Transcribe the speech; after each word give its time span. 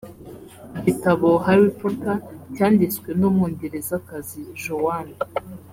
Igitabo 0.79 1.27
Harry 1.45 1.71
Potter 1.79 2.17
cyanditswe 2.55 3.09
n’Umwongerezakazi 3.19 4.39
Joanne 4.63 5.15